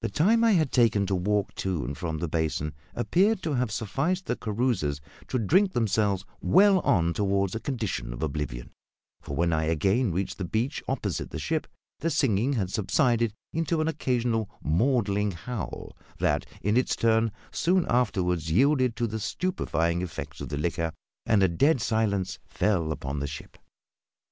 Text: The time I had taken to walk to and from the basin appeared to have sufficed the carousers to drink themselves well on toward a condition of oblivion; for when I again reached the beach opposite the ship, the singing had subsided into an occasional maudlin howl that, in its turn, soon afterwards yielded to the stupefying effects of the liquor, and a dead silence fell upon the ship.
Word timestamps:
The 0.00 0.08
time 0.08 0.42
I 0.42 0.50
had 0.54 0.72
taken 0.72 1.06
to 1.06 1.14
walk 1.14 1.54
to 1.62 1.84
and 1.84 1.96
from 1.96 2.18
the 2.18 2.26
basin 2.26 2.74
appeared 2.92 3.40
to 3.44 3.54
have 3.54 3.70
sufficed 3.70 4.26
the 4.26 4.34
carousers 4.34 5.00
to 5.28 5.38
drink 5.38 5.74
themselves 5.74 6.24
well 6.40 6.80
on 6.80 7.12
toward 7.14 7.54
a 7.54 7.60
condition 7.60 8.12
of 8.12 8.20
oblivion; 8.20 8.70
for 9.22 9.36
when 9.36 9.52
I 9.52 9.66
again 9.66 10.10
reached 10.10 10.38
the 10.38 10.44
beach 10.44 10.82
opposite 10.88 11.30
the 11.30 11.38
ship, 11.38 11.68
the 12.00 12.10
singing 12.10 12.54
had 12.54 12.68
subsided 12.68 13.32
into 13.52 13.80
an 13.80 13.86
occasional 13.86 14.50
maudlin 14.60 15.30
howl 15.30 15.96
that, 16.18 16.46
in 16.60 16.76
its 16.76 16.96
turn, 16.96 17.30
soon 17.52 17.86
afterwards 17.88 18.50
yielded 18.50 18.96
to 18.96 19.06
the 19.06 19.20
stupefying 19.20 20.02
effects 20.02 20.40
of 20.40 20.48
the 20.48 20.58
liquor, 20.58 20.90
and 21.26 21.44
a 21.44 21.48
dead 21.48 21.80
silence 21.80 22.40
fell 22.48 22.90
upon 22.90 23.20
the 23.20 23.28
ship. 23.28 23.56